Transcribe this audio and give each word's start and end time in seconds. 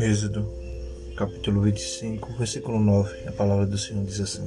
Êxodo, 0.00 0.46
capítulo 1.16 1.62
25, 1.62 2.32
versículo 2.34 2.78
9, 2.80 3.28
a 3.28 3.32
palavra 3.32 3.64
do 3.64 3.78
Senhor 3.78 4.04
diz 4.04 4.20
assim: 4.20 4.46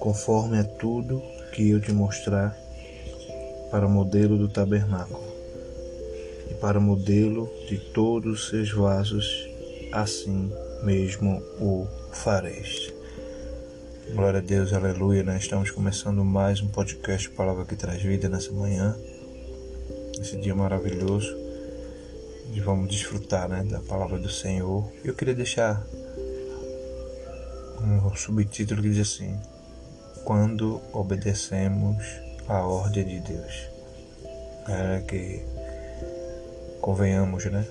Conforme 0.00 0.58
a 0.58 0.64
tudo 0.64 1.22
que 1.52 1.70
eu 1.70 1.80
te 1.80 1.92
mostrar 1.92 2.58
para 3.70 3.86
modelo 3.86 4.36
do 4.36 4.48
tabernáculo 4.48 5.22
e 6.50 6.54
para 6.54 6.80
modelo 6.80 7.48
de 7.68 7.78
todos 7.78 8.42
os 8.42 8.48
seus 8.48 8.72
vasos, 8.72 9.48
assim 9.92 10.50
mesmo 10.82 11.40
o 11.60 11.86
fareis. 12.12 12.95
Glória 14.14 14.38
a 14.38 14.42
Deus, 14.42 14.72
aleluia. 14.72 15.22
Nós 15.24 15.42
estamos 15.42 15.70
começando 15.70 16.24
mais 16.24 16.60
um 16.60 16.68
podcast 16.68 17.28
Palavra 17.30 17.64
que 17.64 17.74
Traz 17.74 18.00
Vida 18.02 18.28
nessa 18.28 18.52
manhã, 18.52 18.96
esse 20.20 20.36
dia 20.38 20.54
maravilhoso 20.54 21.36
e 22.54 22.60
vamos 22.60 22.88
desfrutar 22.88 23.48
né, 23.48 23.64
da 23.64 23.80
palavra 23.80 24.18
do 24.18 24.30
Senhor. 24.30 24.90
Eu 25.04 25.14
queria 25.14 25.34
deixar 25.34 25.84
um 27.82 28.14
subtítulo 28.14 28.80
que 28.80 28.90
diz 28.90 29.00
assim: 29.00 29.38
Quando 30.24 30.80
obedecemos 30.92 31.96
a 32.48 32.64
ordem 32.64 33.04
de 33.04 33.20
Deus. 33.20 33.68
É 34.68 35.00
que 35.00 35.42
convenhamos, 36.80 37.44
né? 37.46 37.66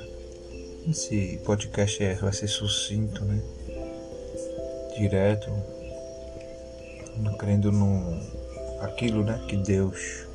Esse 0.87 1.41
podcast 1.45 2.03
é, 2.03 2.15
vai 2.15 2.33
ser 2.33 2.47
sucinto, 2.47 3.23
né? 3.25 3.41
Direto, 4.97 5.51
crendo 7.37 7.71
no 7.71 8.19
aquilo, 8.81 9.23
né? 9.23 9.43
Que 9.47 9.57
Deus 9.57 10.25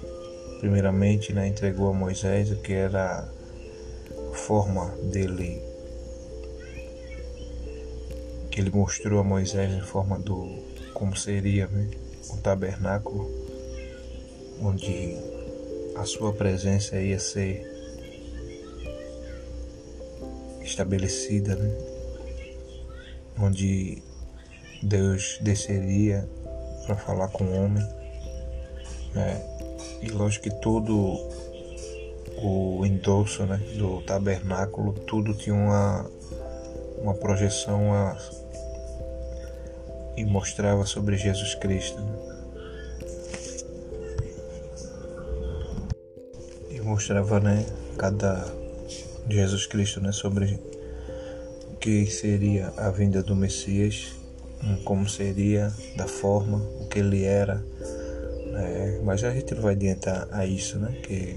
primeiramente 0.61 1.33
né, 1.33 1.49
entregou 1.49 1.89
a 1.89 1.95
Moisés, 1.95 2.53
que 2.63 2.73
era 2.73 3.27
forma 4.33 4.95
dele 5.11 5.63
que 8.51 8.61
ele 8.61 8.71
mostrou 8.71 9.21
a 9.21 9.25
Moisés 9.25 9.73
em 9.73 9.81
forma 9.81 10.19
do 10.19 10.47
como 10.93 11.17
seria 11.17 11.67
né, 11.69 11.89
o 12.31 12.37
tabernáculo 12.39 13.31
onde 14.61 15.17
a 15.97 16.05
sua 16.05 16.33
presença 16.33 17.01
ia 17.01 17.19
ser 17.19 17.63
estabelecida, 20.63 21.57
né? 21.57 21.77
onde 23.39 24.03
Deus 24.83 25.39
desceria 25.41 26.29
para 26.91 26.97
falar 26.97 27.29
com 27.29 27.45
o 27.45 27.65
homem. 27.65 27.87
Né? 29.15 29.41
E 30.03 30.09
lógico 30.09 30.45
que 30.45 30.61
todo 30.61 30.95
o 32.43 32.85
endosso 32.85 33.45
né, 33.45 33.59
do 33.77 34.03
tabernáculo, 34.03 34.93
tudo 34.93 35.35
tinha 35.35 35.55
uma, 35.55 36.11
uma 37.01 37.15
projeção 37.15 37.93
a, 37.93 38.17
e 40.17 40.25
mostrava 40.25 40.85
sobre 40.85 41.17
Jesus 41.17 41.55
Cristo. 41.55 42.01
Né? 42.01 42.19
E 46.71 46.81
mostrava 46.81 47.39
né, 47.39 47.67
cada 47.97 48.53
Jesus 49.29 49.67
Cristo 49.67 50.01
né, 50.01 50.11
sobre 50.11 50.59
o 51.73 51.77
que 51.77 52.07
seria 52.07 52.73
a 52.77 52.91
vinda 52.91 53.23
do 53.23 53.37
Messias, 53.37 54.20
como 54.85 55.09
seria, 55.09 55.73
da 55.97 56.07
forma, 56.07 56.59
o 56.81 56.87
que 56.89 56.99
ele 56.99 57.25
era. 57.25 57.65
Né? 58.53 59.01
Mas 59.05 59.25
a 59.25 59.31
gente 59.31 59.55
não 59.55 59.63
vai 59.63 59.75
adiantar 59.75 60.29
a 60.31 60.45
isso, 60.45 60.79
né? 60.79 60.93
Que 61.03 61.37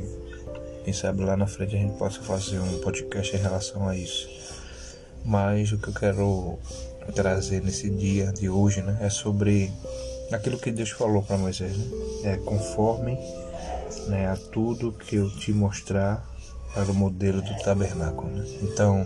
quem 0.83 0.93
sabe 0.93 1.23
lá 1.23 1.37
na 1.37 1.47
frente 1.47 1.75
a 1.75 1.79
gente 1.79 1.97
possa 1.97 2.21
fazer 2.21 2.59
um 2.59 2.79
podcast 2.79 3.35
em 3.35 3.39
relação 3.39 3.87
a 3.87 3.95
isso. 3.95 4.29
Mas 5.23 5.71
o 5.71 5.77
que 5.77 5.87
eu 5.87 5.93
quero 5.93 6.59
trazer 7.15 7.61
nesse 7.61 7.89
dia 7.89 8.31
de 8.31 8.49
hoje 8.49 8.81
né, 8.81 8.97
é 9.01 9.09
sobre 9.09 9.71
aquilo 10.31 10.57
que 10.57 10.71
Deus 10.71 10.89
falou 10.89 11.21
para 11.21 11.37
Moisés. 11.37 11.77
Né? 11.77 12.33
É 12.33 12.37
conforme 12.37 13.17
né, 14.07 14.27
a 14.27 14.35
tudo 14.35 14.91
que 14.91 15.15
eu 15.15 15.29
te 15.29 15.51
mostrar 15.53 16.27
para 16.73 16.91
o 16.91 16.93
modelo 16.93 17.41
do 17.41 17.55
tabernáculo. 17.63 18.29
Né? 18.29 18.45
Então, 18.63 19.05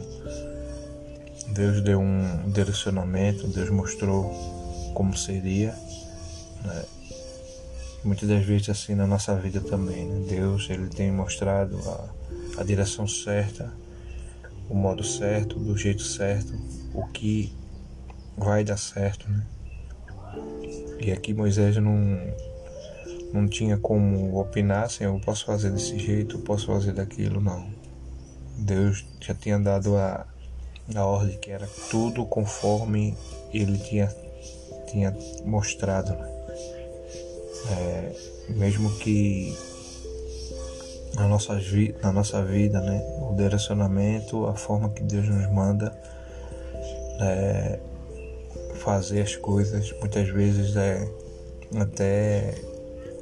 Deus 1.57 1.81
deu 1.81 1.99
um 1.99 2.51
direcionamento, 2.51 3.47
Deus 3.47 3.69
mostrou 3.69 4.31
como 4.93 5.17
seria. 5.17 5.75
Né? 6.63 6.85
muitas 8.07 8.29
das 8.29 8.45
vezes 8.45 8.69
assim 8.69 8.95
na 8.95 9.05
nossa 9.05 9.35
vida 9.35 9.59
também. 9.59 10.05
Né? 10.05 10.25
Deus 10.29 10.69
ele 10.69 10.87
tem 10.87 11.11
mostrado 11.11 11.77
a, 11.89 12.61
a 12.61 12.63
direção 12.63 13.07
certa, 13.07 13.71
o 14.69 14.75
modo 14.75 15.03
certo, 15.03 15.59
do 15.59 15.77
jeito 15.77 16.03
certo, 16.03 16.53
o 16.93 17.05
que 17.07 17.53
vai 18.37 18.63
dar 18.63 18.77
certo. 18.77 19.29
Né? 19.29 19.43
E 20.99 21.11
aqui 21.11 21.33
Moisés 21.33 21.75
não, 21.77 22.17
não 23.33 23.47
tinha 23.47 23.77
como 23.77 24.39
opinar 24.39 24.85
assim, 24.85 25.03
eu 25.03 25.19
posso 25.19 25.45
fazer 25.45 25.71
desse 25.71 25.99
jeito, 25.99 26.39
posso 26.39 26.67
fazer 26.67 26.93
daquilo, 26.93 27.41
não. 27.41 27.69
Deus 28.57 29.05
já 29.19 29.35
tinha 29.35 29.59
dado 29.59 29.95
a, 29.97 30.25
a 30.95 31.05
ordem 31.05 31.37
que 31.37 31.51
era 31.51 31.67
tudo 31.89 32.25
conforme 32.25 33.17
ele 33.53 33.77
tinha, 33.77 34.13
tinha 34.89 35.15
mostrado. 35.43 36.11
Né? 36.13 36.37
É, 37.69 38.15
mesmo 38.49 38.89
que 38.97 39.55
na 41.15 41.27
nossa, 41.27 41.55
vi 41.55 41.95
na 42.01 42.11
nossa 42.11 42.43
vida, 42.43 42.79
né, 42.79 43.01
o 43.29 43.35
direcionamento, 43.35 44.45
a 44.45 44.55
forma 44.55 44.89
que 44.89 45.03
Deus 45.03 45.27
nos 45.27 45.51
manda 45.51 45.91
é, 47.19 47.79
fazer 48.75 49.21
as 49.21 49.35
coisas, 49.35 49.91
muitas 49.99 50.29
vezes 50.29 50.75
é 50.75 51.09
até 51.75 52.55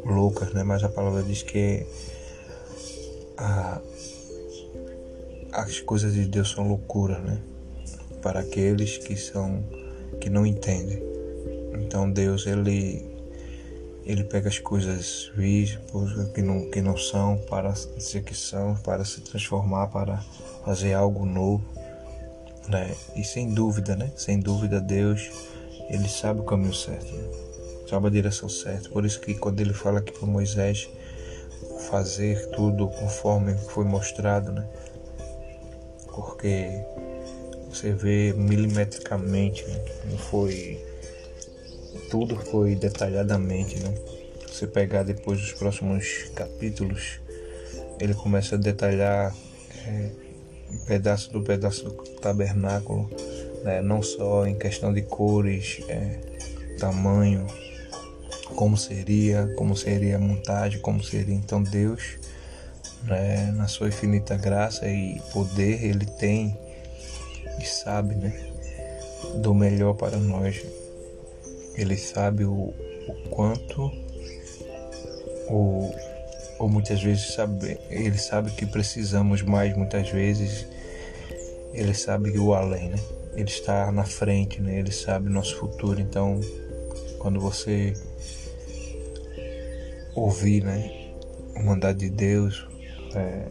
loucas, 0.04 0.54
né, 0.54 0.62
mas 0.62 0.84
a 0.84 0.90
palavra 0.90 1.24
diz 1.24 1.42
que 1.42 1.88
a, 3.38 3.80
as 5.54 5.80
coisas 5.80 6.14
de 6.14 6.26
Deus 6.26 6.52
são 6.52 6.68
loucura, 6.68 7.18
né, 7.20 7.40
para 8.26 8.40
aqueles 8.40 8.98
que 8.98 9.16
são 9.16 9.64
que 10.20 10.32
não 10.32 10.48
entendem. 10.48 11.00
Então 11.76 12.10
Deus 12.10 12.48
ele 12.48 13.06
ele 14.04 14.24
pega 14.24 14.50
as 14.50 14.58
coisas 14.58 15.32
vísimas 15.36 16.32
que 16.34 16.42
não, 16.42 16.72
que 16.72 16.82
não 16.82 16.98
são 16.98 17.38
para 17.48 17.72
dizer 17.72 18.24
que 18.24 18.36
são, 18.36 18.76
para 18.78 19.06
se 19.06 19.22
transformar, 19.22 19.88
para 19.88 20.18
fazer 20.64 20.94
algo 20.94 21.24
novo. 21.24 21.64
Né? 22.68 22.96
E 23.16 23.24
sem 23.24 23.54
dúvida, 23.54 23.96
né? 23.96 24.12
Sem 24.16 24.40
dúvida, 24.40 24.82
Deus, 24.82 25.30
Ele 25.88 26.08
sabe 26.10 26.40
o 26.40 26.44
caminho 26.44 26.74
certo, 26.74 27.14
né? 27.14 27.30
sabe 27.88 28.08
a 28.08 28.10
direção 28.10 28.50
certa. 28.50 28.90
Por 28.90 29.06
isso 29.06 29.20
que 29.20 29.36
quando 29.36 29.60
Ele 29.60 29.74
fala 29.74 30.00
aqui 30.00 30.12
para 30.12 30.28
Moisés 30.28 30.90
fazer 31.90 32.50
tudo 32.52 32.88
conforme 32.88 33.56
foi 33.56 33.86
mostrado, 33.86 34.52
né? 34.52 34.68
Porque 36.08 36.84
você 37.76 37.92
vê 37.92 38.34
milimetricamente, 38.34 39.66
né? 39.66 39.86
Não 40.10 40.18
foi 40.18 40.82
tudo 42.10 42.36
foi 42.38 42.76
detalhadamente, 42.76 43.80
né? 43.80 43.94
Você 44.48 44.66
pegar 44.66 45.04
depois 45.04 45.40
dos 45.42 45.52
próximos 45.54 46.30
capítulos, 46.34 47.20
ele 48.00 48.14
começa 48.14 48.56
a 48.56 48.58
detalhar 48.58 49.36
é, 49.86 50.10
pedaço 50.88 51.32
do 51.32 51.42
pedaço 51.42 51.84
do 51.84 51.92
tabernáculo, 52.22 53.10
né? 53.64 53.82
não 53.82 54.02
só 54.02 54.48
em 54.48 54.58
questão 54.58 54.94
de 54.94 55.02
cores, 55.02 55.82
é, 55.90 56.20
tamanho, 56.80 57.46
como 58.56 58.78
seria, 58.78 59.54
como 59.58 59.76
seria 59.76 60.16
a 60.16 60.20
montagem, 60.20 60.80
como 60.80 61.04
seria 61.04 61.36
então 61.36 61.62
Deus, 61.62 62.18
né? 63.04 63.52
na 63.56 63.68
sua 63.68 63.90
infinita 63.90 64.38
graça 64.38 64.88
e 64.88 65.22
poder, 65.34 65.84
ele 65.84 66.06
tem 66.06 66.58
e 67.60 67.66
sabe, 67.66 68.16
né? 68.16 68.56
do 69.34 69.54
melhor 69.54 69.94
para 69.96 70.18
nós. 70.18 70.64
Ele 71.76 71.98
sabe 71.98 72.46
o, 72.46 72.74
o 73.08 73.30
quanto, 73.30 73.92
ou, 75.50 75.94
ou 76.60 76.70
muitas 76.70 77.02
vezes 77.02 77.34
sabe, 77.34 77.78
ele 77.90 78.18
sabe 78.18 78.52
que 78.52 78.66
precisamos 78.66 79.42
mais, 79.42 79.76
muitas 79.76 80.10
vezes 80.10 80.66
ele 81.74 81.94
sabe 81.94 82.38
o 82.40 82.54
além, 82.54 82.90
né? 82.90 83.00
Ele 83.34 83.50
está 83.50 83.92
na 83.92 84.06
frente, 84.06 84.62
né? 84.62 84.80
Ele 84.80 84.92
sabe 84.92 85.28
o 85.28 85.32
nosso 85.32 85.58
futuro. 85.58 86.00
Então, 86.00 86.40
quando 87.20 87.38
você 87.38 87.94
ouvir, 90.16 90.64
né, 90.64 91.12
o 91.54 91.64
mandado 91.64 91.98
de 91.98 92.10
Deus, 92.10 92.66
é, 93.14 93.48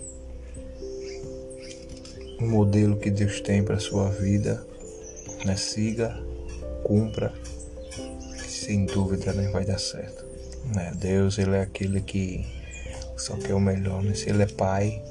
o 2.44 2.50
modelo 2.50 2.96
que 2.96 3.10
Deus 3.10 3.40
tem 3.40 3.62
para 3.62 3.78
sua 3.78 4.10
vida, 4.10 4.64
né? 5.44 5.56
Siga, 5.56 6.14
cumpra 6.84 7.32
sem 8.64 8.86
dúvida 8.86 9.32
né, 9.32 9.50
vai 9.50 9.64
dar 9.64 9.78
certo. 9.78 10.24
Né? 10.74 10.92
Deus 10.96 11.38
ele 11.38 11.56
é 11.56 11.60
aquele 11.60 12.00
que 12.00 12.46
só 13.16 13.36
quer 13.36 13.54
o 13.54 13.60
melhor, 13.60 14.02
né? 14.02 14.14
Se 14.14 14.30
ele 14.30 14.42
é 14.42 14.46
pai, 14.46 15.02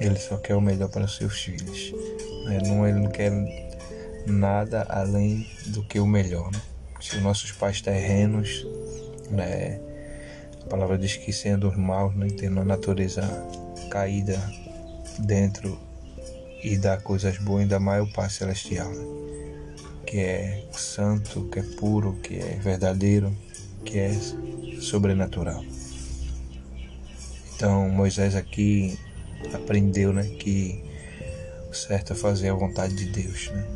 ele 0.00 0.18
só 0.18 0.36
quer 0.36 0.56
o 0.56 0.60
melhor 0.60 0.88
para 0.88 1.04
os 1.04 1.16
seus 1.16 1.40
filhos. 1.40 1.92
Né? 2.44 2.58
Não, 2.66 2.86
ele 2.86 2.98
não 2.98 3.10
quer 3.10 3.30
nada 4.26 4.84
além 4.88 5.46
do 5.68 5.84
que 5.84 6.00
o 6.00 6.06
melhor. 6.06 6.50
Né? 6.50 6.60
Se 7.00 7.16
os 7.16 7.22
nossos 7.22 7.52
pais 7.52 7.80
terrenos, 7.80 8.66
né? 9.30 9.80
a 10.64 10.68
palavra 10.68 10.98
diz 10.98 11.16
que 11.16 11.32
sendo 11.32 11.68
os 11.68 11.76
maus, 11.76 12.14
né? 12.16 12.28
tendo 12.36 12.60
a 12.60 12.64
natureza 12.64 13.22
caída 13.90 14.40
dentro 15.20 15.78
e 16.62 16.76
dá 16.76 16.96
coisas 16.96 17.38
boas, 17.38 17.62
ainda 17.62 17.80
mais 17.80 18.02
o 18.02 18.12
Pai 18.12 18.28
Celestial, 18.28 18.90
né? 18.90 19.04
que 20.06 20.18
é 20.18 20.64
santo, 20.72 21.48
que 21.50 21.60
é 21.60 21.62
puro, 21.62 22.14
que 22.22 22.36
é 22.36 22.58
verdadeiro, 22.62 23.34
que 23.84 23.98
é 23.98 24.12
sobrenatural. 24.80 25.64
Então 27.54 27.88
Moisés 27.88 28.34
aqui 28.34 28.98
aprendeu 29.54 30.12
né, 30.12 30.24
que 30.24 30.82
o 31.70 31.74
certo 31.74 32.12
é 32.12 32.16
fazer 32.16 32.48
a 32.48 32.54
vontade 32.54 32.94
de 32.94 33.06
Deus. 33.06 33.50
Né? 33.50 33.66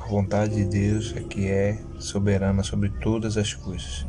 A 0.00 0.06
vontade 0.06 0.54
de 0.56 0.64
Deus 0.64 1.14
é 1.16 1.20
que 1.20 1.48
é 1.48 1.78
soberana 1.98 2.62
sobre 2.62 2.90
todas 3.00 3.36
as 3.36 3.54
coisas. 3.54 4.06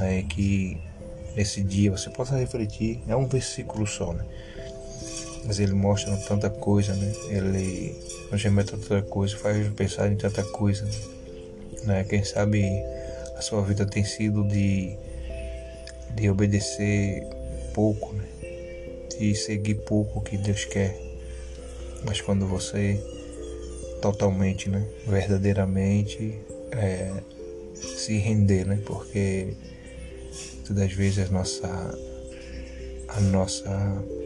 É 0.00 0.22
que 0.22 0.80
nesse 1.36 1.62
dia 1.62 1.90
você 1.90 2.10
possa 2.10 2.36
refletir, 2.36 3.00
é 3.06 3.14
um 3.14 3.28
versículo 3.28 3.86
só, 3.86 4.12
né? 4.12 4.24
Mas 5.50 5.58
ele 5.58 5.74
mostra 5.74 6.16
tanta 6.28 6.48
coisa, 6.48 6.94
né? 6.94 7.12
Ele 7.28 7.92
nos 8.30 8.40
remete 8.40 8.72
a 8.72 8.78
tanta 8.78 9.02
coisa, 9.02 9.36
faz 9.36 9.66
pensar 9.70 10.06
em 10.06 10.14
tanta 10.14 10.44
coisa, 10.44 10.88
né? 11.82 12.04
Quem 12.04 12.22
sabe 12.22 12.64
a 13.36 13.40
sua 13.40 13.60
vida 13.62 13.84
tem 13.84 14.04
sido 14.04 14.44
de, 14.44 14.96
de 16.14 16.30
obedecer 16.30 17.26
pouco, 17.74 18.12
né? 18.12 18.24
De 19.18 19.34
seguir 19.34 19.74
pouco 19.74 20.20
o 20.20 20.22
que 20.22 20.38
Deus 20.38 20.64
quer. 20.66 20.96
Mas 22.06 22.20
quando 22.20 22.46
você 22.46 23.02
totalmente, 24.00 24.70
né? 24.70 24.86
Verdadeiramente 25.04 26.38
é, 26.70 27.10
se 27.74 28.18
render, 28.18 28.68
né? 28.68 28.78
Porque 28.86 29.56
todas 30.64 30.84
as 30.84 30.92
vezes 30.92 31.28
a 31.28 31.32
nossa 31.32 31.98
a 33.08 33.20
nossa 33.20 34.19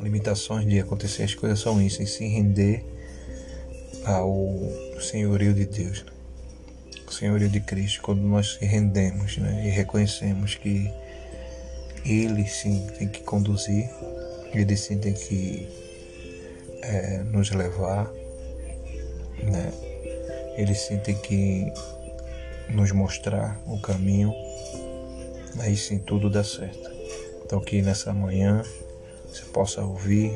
limitações 0.00 0.66
de 0.66 0.78
acontecer 0.78 1.22
as 1.22 1.34
coisas 1.34 1.60
são 1.60 1.80
isso, 1.80 2.02
e 2.02 2.06
se 2.06 2.26
render 2.26 2.84
ao 4.04 5.00
senhorio 5.00 5.52
de 5.52 5.66
Deus, 5.66 6.04
né? 6.04 6.12
o 7.06 7.12
senhorio 7.12 7.48
de 7.48 7.60
Cristo, 7.60 8.02
quando 8.02 8.20
nós 8.20 8.58
se 8.58 8.64
rendemos 8.64 9.38
né? 9.38 9.66
e 9.66 9.70
reconhecemos 9.70 10.54
que 10.54 10.90
Ele 12.04 12.46
sim 12.46 12.86
tem 12.98 13.08
que 13.08 13.22
conduzir, 13.22 13.88
Ele 14.52 14.76
sim 14.76 14.98
tem 14.98 15.12
que 15.12 15.68
é, 16.82 17.22
nos 17.24 17.50
levar, 17.50 18.10
né? 19.42 19.72
Ele 20.56 20.74
sim 20.74 20.98
tem 20.98 21.14
que 21.14 21.72
nos 22.70 22.92
mostrar 22.92 23.60
o 23.66 23.80
caminho, 23.80 24.32
aí 25.58 25.76
sim 25.76 25.98
tudo 25.98 26.28
dá 26.28 26.42
certo. 26.42 26.90
Então 27.44 27.60
que 27.60 27.80
nessa 27.80 28.12
manhã 28.12 28.62
você 29.38 29.44
possa 29.46 29.82
ouvir 29.82 30.32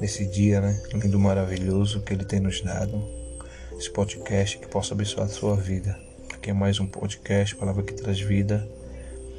nesse 0.00 0.26
dia, 0.26 0.60
né? 0.60 0.82
Lindo, 0.92 1.18
maravilhoso 1.18 2.02
que 2.02 2.12
Ele 2.12 2.24
tem 2.24 2.40
nos 2.40 2.60
dado. 2.60 3.02
Esse 3.78 3.90
podcast 3.90 4.58
que 4.58 4.68
possa 4.68 4.94
abençoar 4.94 5.26
a 5.26 5.30
sua 5.30 5.56
vida. 5.56 5.98
Aqui 6.32 6.50
é 6.50 6.52
mais 6.52 6.78
um 6.78 6.86
podcast, 6.86 7.56
palavra 7.56 7.82
que 7.82 7.94
traz 7.94 8.20
vida. 8.20 8.68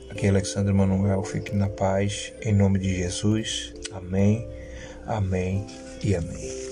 Aqui 0.10 0.26
é 0.26 0.30
Alexandre 0.30 0.74
Manuel. 0.74 1.24
Fique 1.24 1.56
na 1.56 1.70
paz, 1.70 2.34
em 2.42 2.54
nome 2.54 2.80
de 2.80 2.96
Jesus. 2.96 3.74
Amém, 3.92 4.48
amém 5.06 5.66
e 6.04 6.16
amém. 6.16 6.65